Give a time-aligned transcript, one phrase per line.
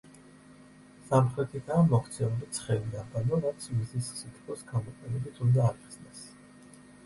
[1.09, 6.29] სამხრეთითაა მოქცეული ცხელი აბანო, რაც მზის სითბოს გამოყენებით უნდა აიხსნას.